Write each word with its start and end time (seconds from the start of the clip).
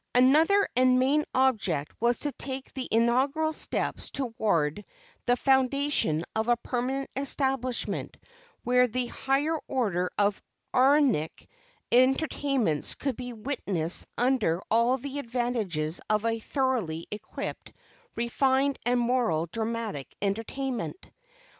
Another 0.15 0.67
and 0.75 0.97
main 0.97 1.23
object 1.35 1.91
was 1.99 2.17
to 2.21 2.31
take 2.31 2.73
the 2.73 2.87
inaugural 2.91 3.53
steps 3.53 4.09
toward 4.09 4.83
the 5.27 5.37
foundation 5.37 6.23
of 6.35 6.47
a 6.47 6.57
permanent 6.57 7.07
establishment, 7.15 8.17
where 8.63 8.87
the 8.87 9.05
higher 9.05 9.59
order 9.67 10.09
of 10.17 10.41
arenic 10.73 11.47
entertainments 11.91 12.95
could 12.95 13.15
be 13.15 13.31
witnessed 13.33 14.07
under 14.17 14.59
all 14.71 14.97
the 14.97 15.19
advantages 15.19 16.01
of 16.09 16.25
a 16.25 16.39
thoroughly 16.39 17.05
equipped, 17.11 17.71
refined 18.15 18.79
and 18.87 18.99
moral 18.99 19.45
dramatic 19.51 20.15
entertainment. 20.19 21.11